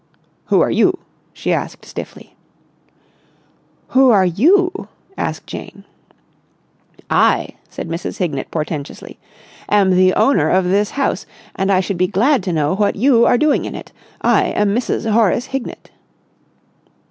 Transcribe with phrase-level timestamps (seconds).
[0.45, 0.97] "Who are you?"
[1.31, 2.35] she asked stiffly.
[3.89, 5.83] "Who are you?" asked Jane.
[7.07, 8.17] "I," said Mrs.
[8.17, 9.19] Hignett portentously,
[9.69, 13.27] "am the owner of this house, and I should be glad to know what you
[13.27, 13.91] are doing in it.
[14.21, 15.07] I am Mrs.
[15.07, 15.91] Horace Hignett."